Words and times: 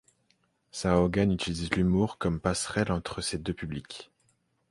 Saint-Ogan 0.71 1.29
utilise 1.31 1.69
l'humour 1.75 2.17
comme 2.17 2.39
passerelle 2.39 2.91
entre 2.91 3.21
ses 3.21 3.37
deux 3.37 3.53
publics. 3.53 4.09